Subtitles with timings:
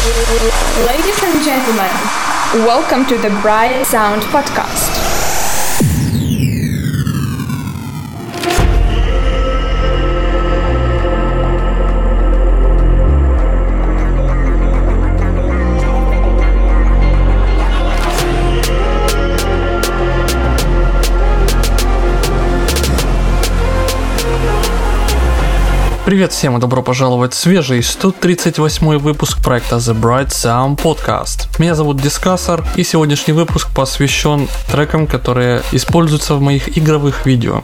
[0.00, 1.90] Ladies and gentlemen,
[2.66, 5.09] welcome to the Bright Sound Podcast.
[26.10, 31.48] Привет всем и добро пожаловать в свежий 138 выпуск проекта The Bright Sound Podcast.
[31.60, 37.62] Меня зовут Дискассор и сегодняшний выпуск посвящен трекам, которые используются в моих игровых видео.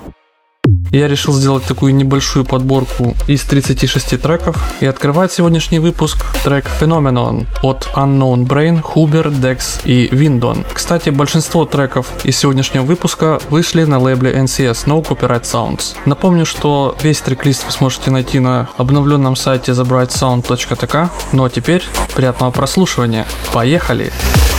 [0.90, 7.46] Я решил сделать такую небольшую подборку из 36 треков и открывать сегодняшний выпуск трек Phenomenon
[7.62, 10.64] от Unknown Brain, Huber, Dex и Windon.
[10.72, 15.96] Кстати, большинство треков из сегодняшнего выпуска вышли на лейбле NCS No Copyright Sounds.
[16.06, 21.08] Напомню, что весь трек-лист вы сможете найти на обновленном сайте thebrightsound.tk.
[21.32, 21.82] Ну а теперь
[22.14, 23.26] приятного прослушивания.
[23.52, 23.96] Поехали!
[23.96, 24.55] Поехали!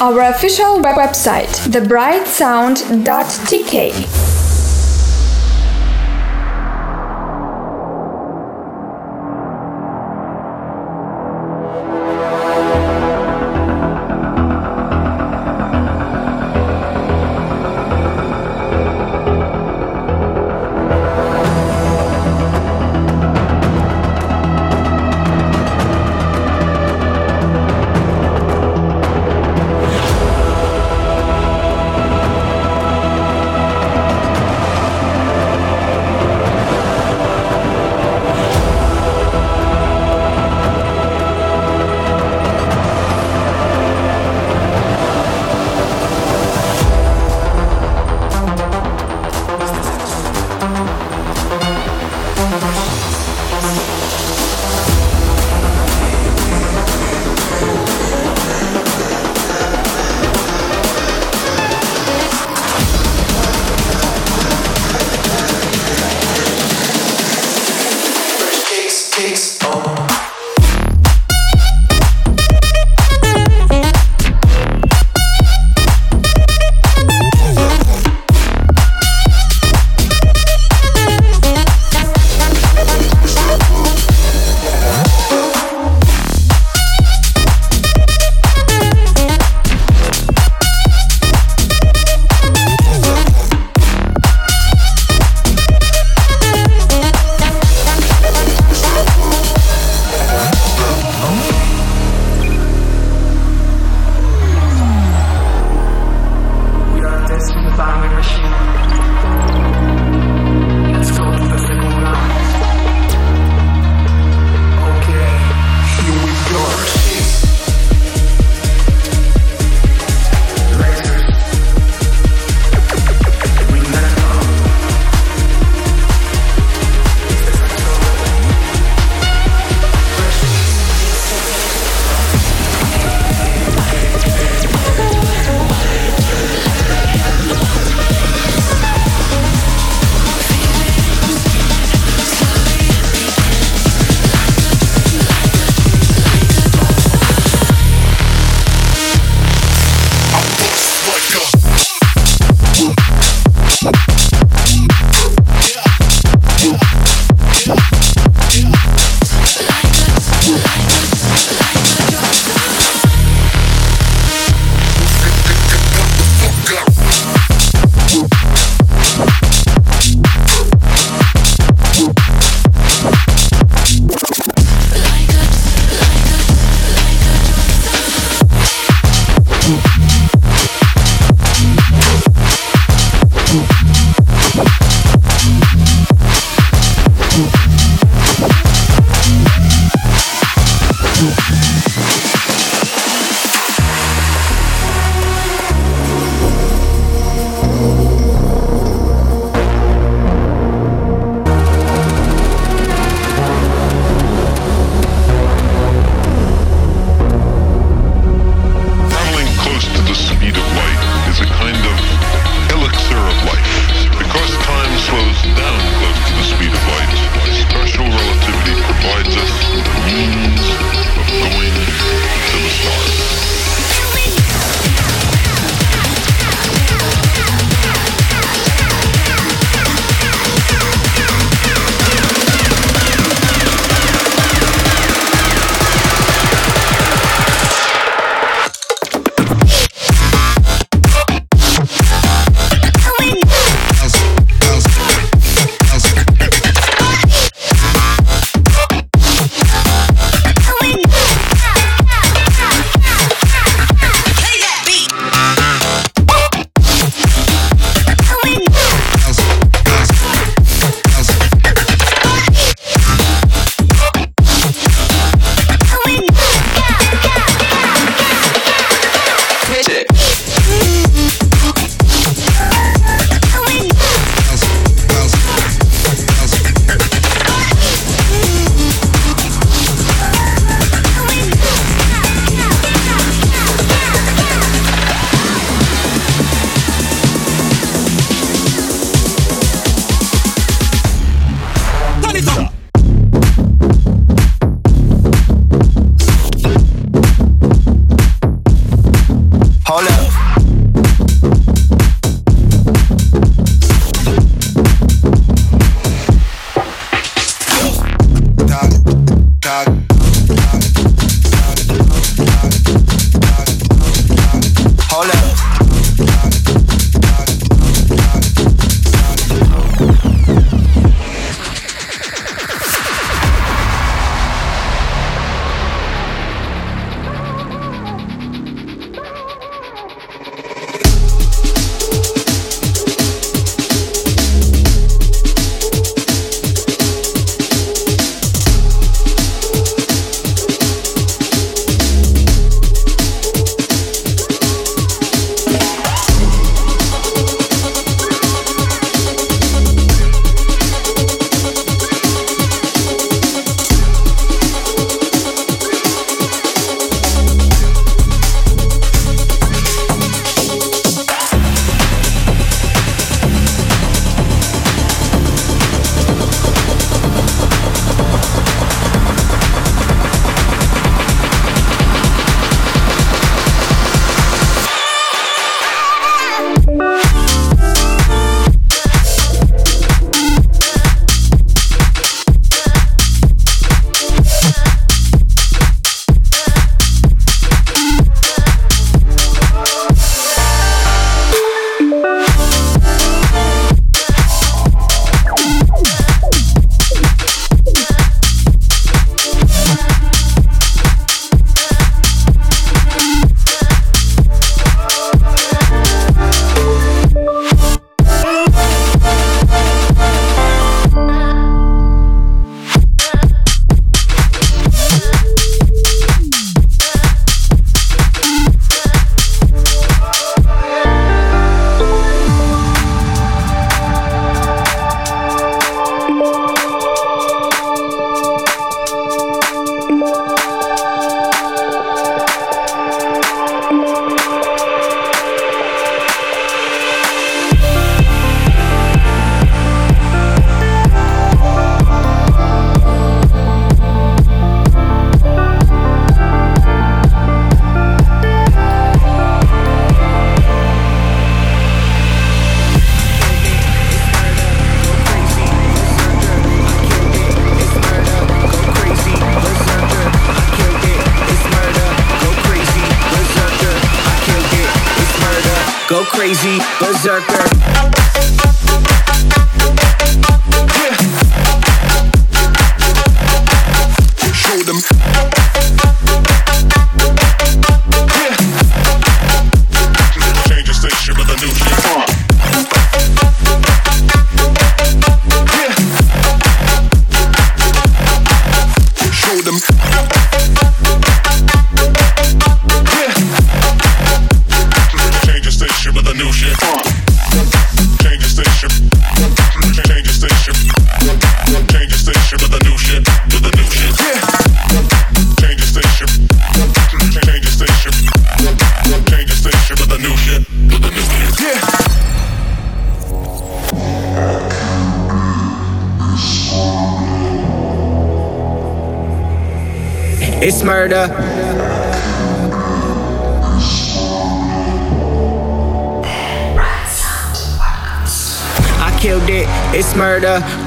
[0.00, 4.29] Our official web- website, thebrightsound.tk.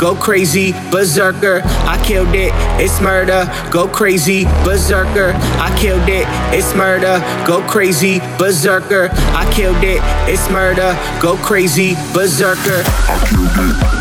[0.03, 1.61] go crazy, berserker.
[1.63, 5.31] I killed it, it's murder, go crazy, berserker.
[5.33, 9.07] I killed it, it's murder, go crazy, berserker.
[9.13, 12.83] I killed it, it's murder, go crazy, berserker.
[13.07, 13.92] I killed it.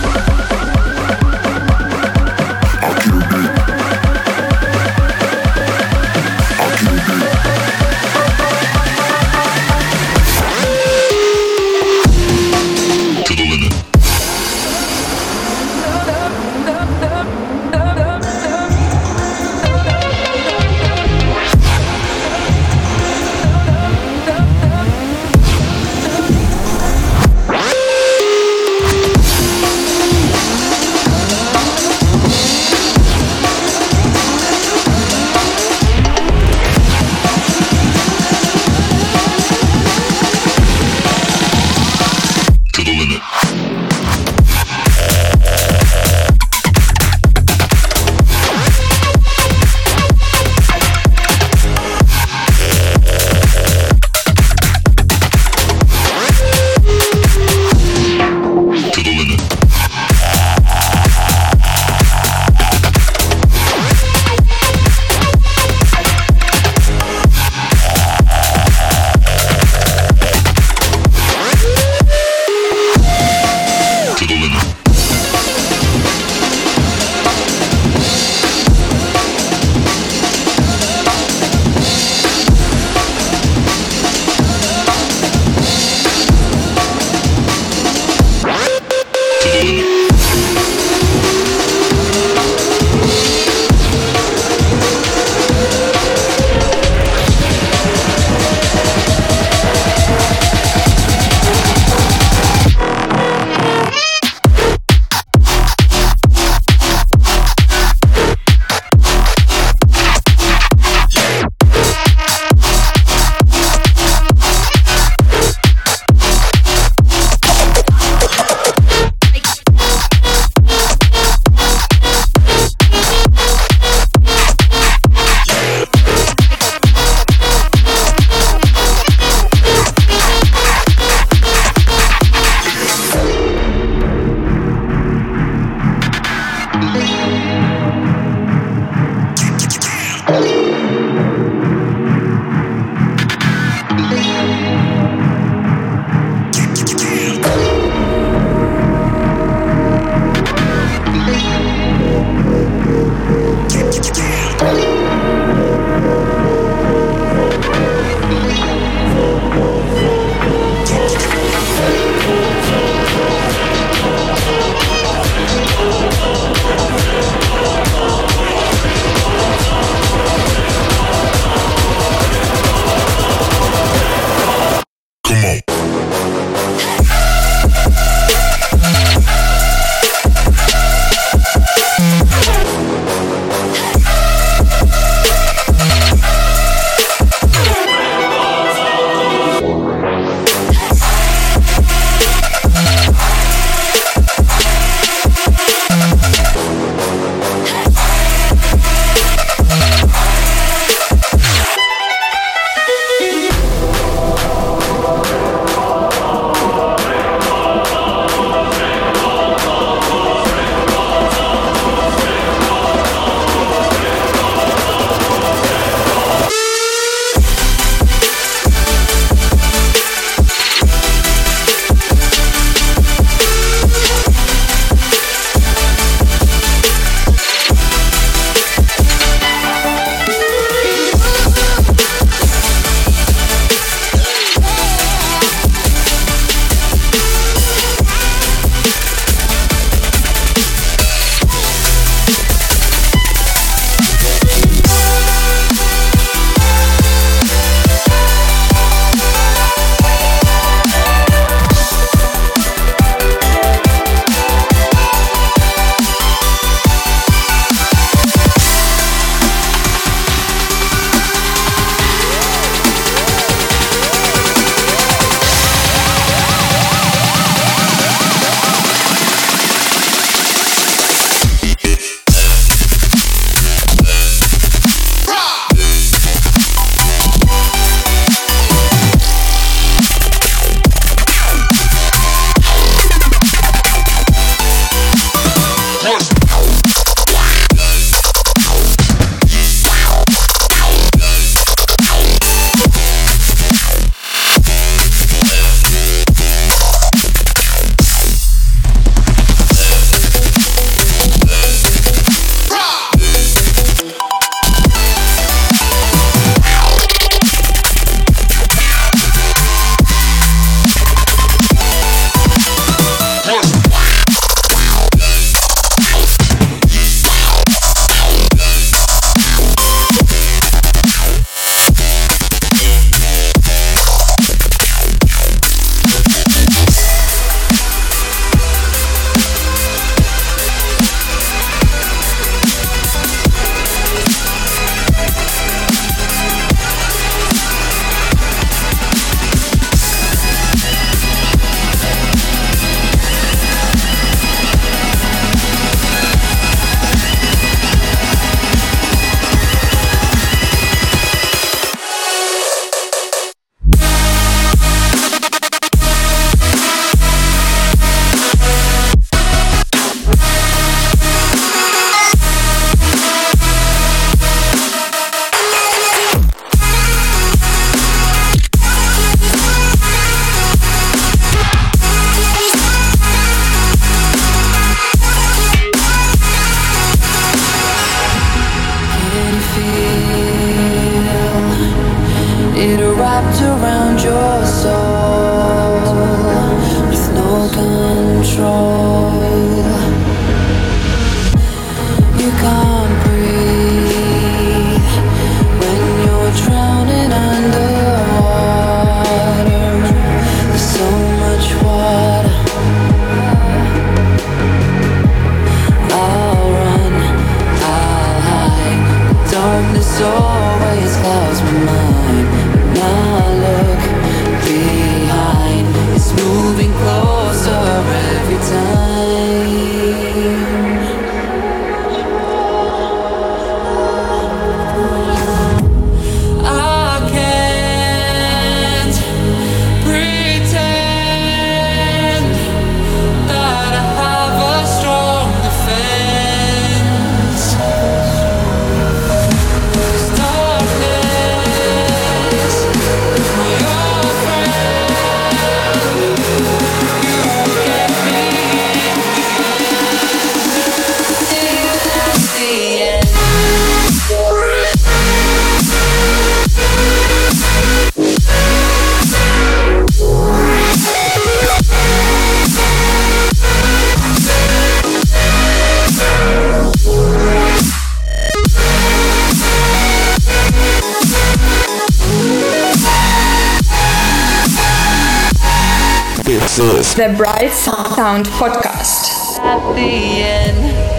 [478.44, 479.58] Sound podcast.
[479.58, 481.12] At the end.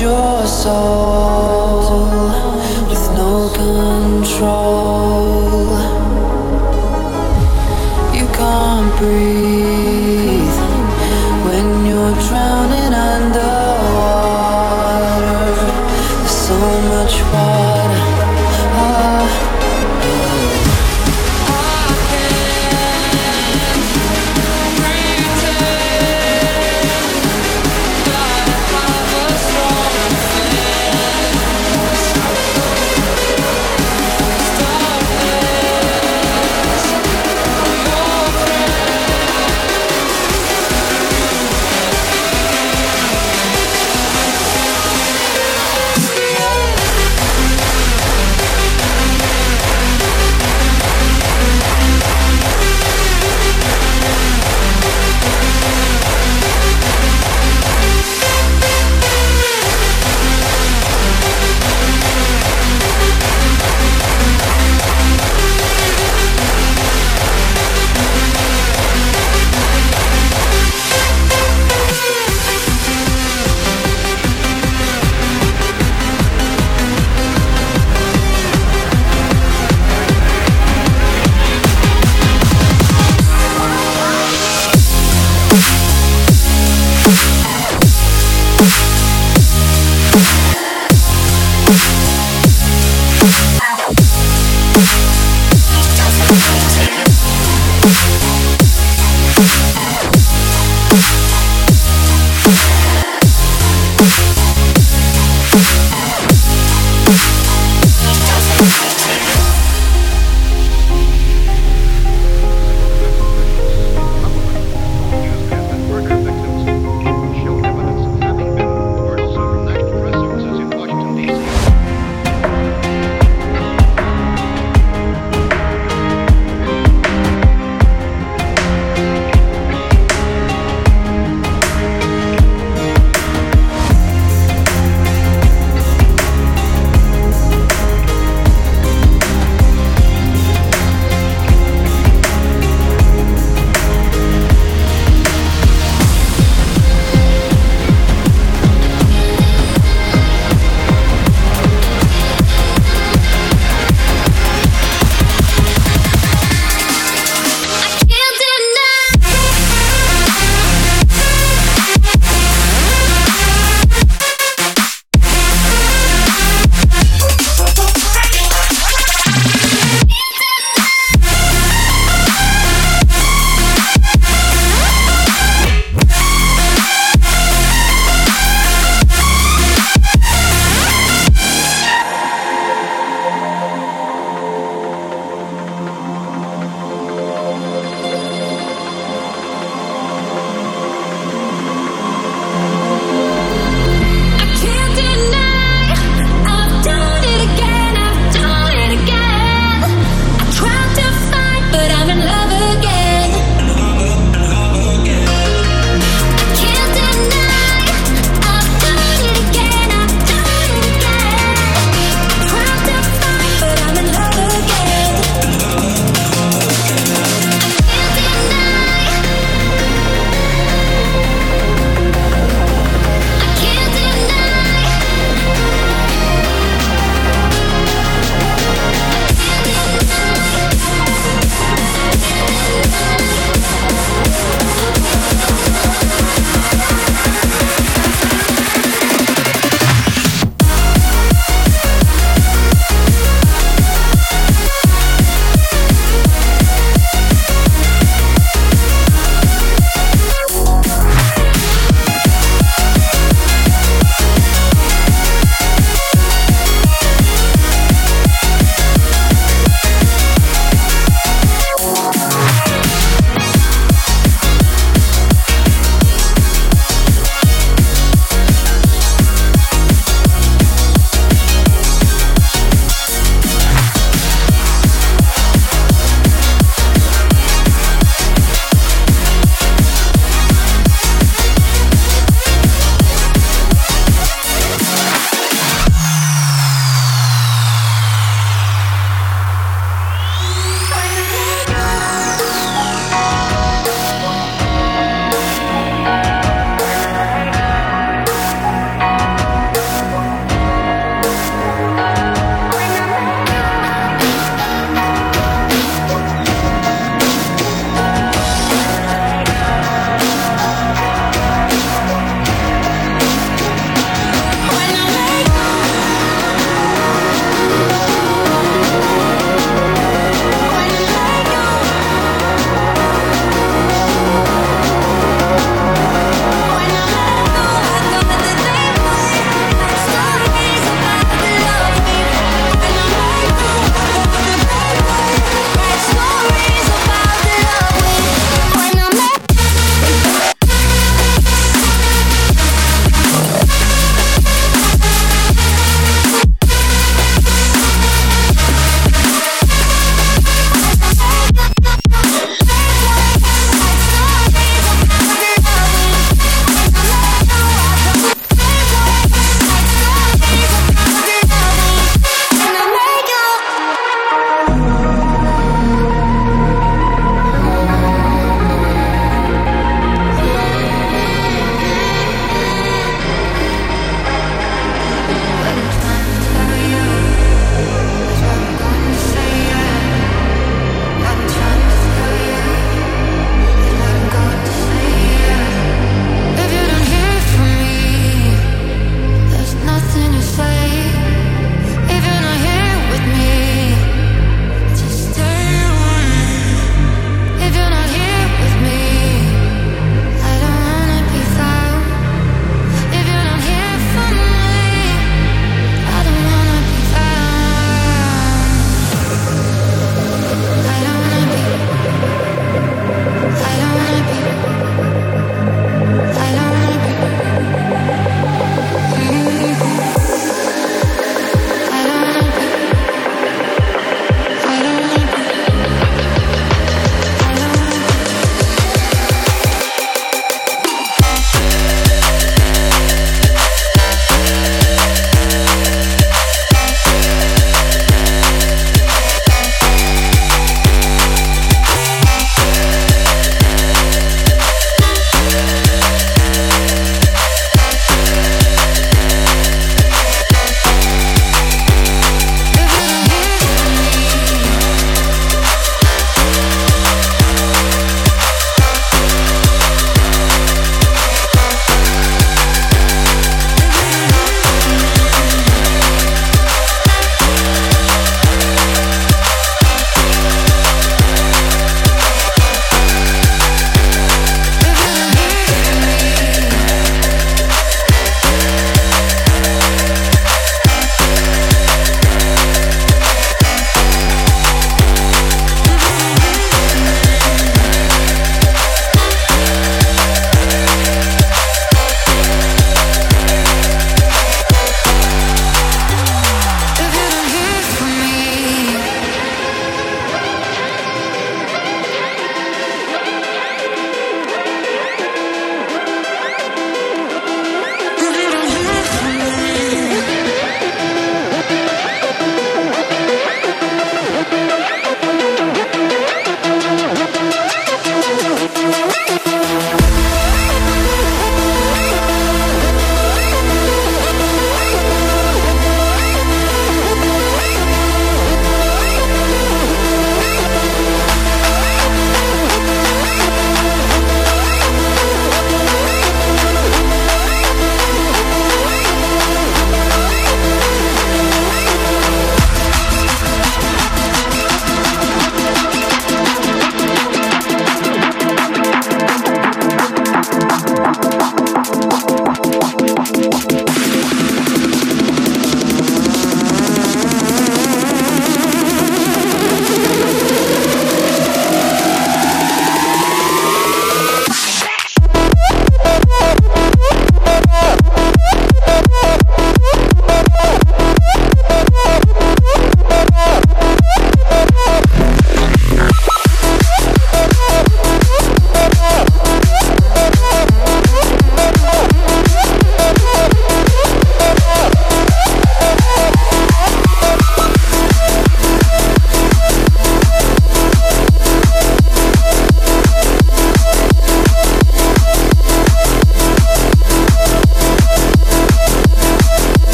[0.00, 2.28] your soul
[2.88, 5.37] with no control.
[8.98, 9.47] breathe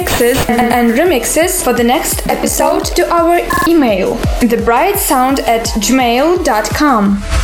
[0.00, 3.38] mixes and, and remixes for the next episode to our
[3.68, 7.39] email, thebrightsound at gmail.com.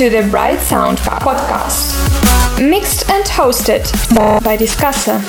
[0.00, 1.92] to the Bright Sound podcast.
[2.58, 3.84] Mixed and hosted
[4.42, 5.20] by Discussor.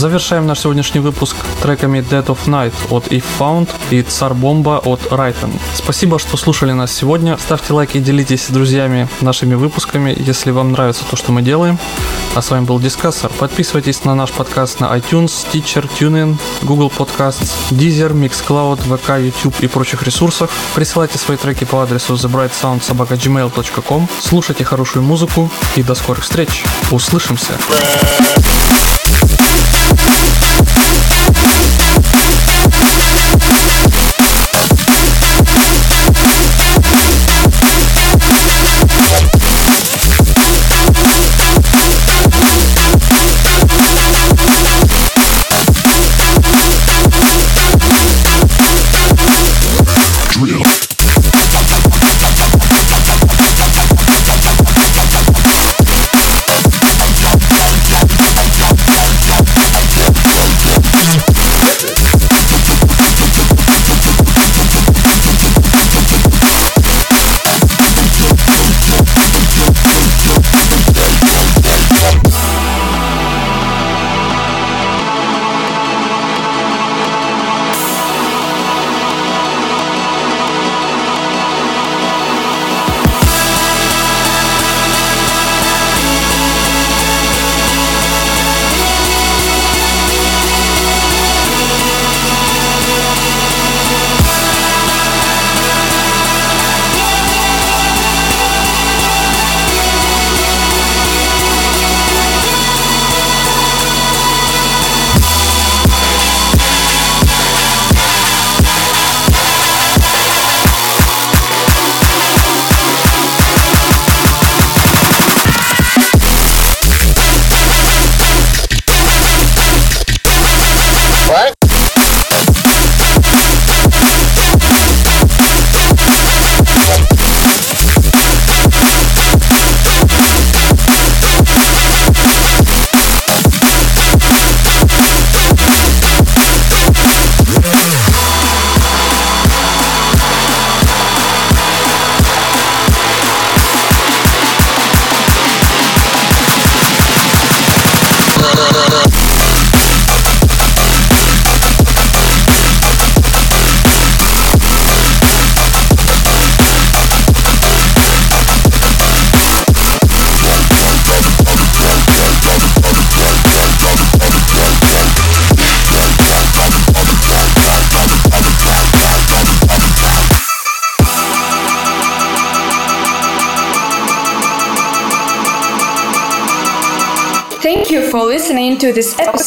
[0.00, 5.12] Завершаем наш сегодняшний выпуск треками Dead of Night от If Found и Цар Бомба от
[5.12, 5.52] Райтон.
[5.74, 7.36] Спасибо, что слушали нас сегодня.
[7.36, 11.78] Ставьте лайки и делитесь с друзьями нашими выпусками, если вам нравится то, что мы делаем.
[12.34, 13.30] А с вами был Дискассор.
[13.38, 19.66] Подписывайтесь на наш подкаст на iTunes, Stitcher, TuneIn, Google Podcasts, Deezer, Mixcloud, VK, YouTube и
[19.66, 20.48] прочих ресурсах.
[20.74, 24.08] Присылайте свои треки по адресу thebrightsoundsobaka.gmail.com.
[24.18, 26.64] Слушайте хорошую музыку и до скорых встреч.
[26.90, 27.52] Услышимся.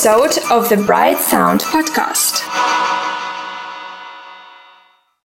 [0.05, 1.92] Episode of the Bright Sound Podcast.